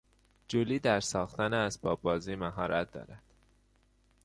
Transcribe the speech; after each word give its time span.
جولی 0.47 0.79
در 0.79 0.99
ساختن 0.99 1.53
اسباب 1.53 2.01
بازی 2.01 2.35
مهارت 2.35 2.91
دارد. 2.91 3.23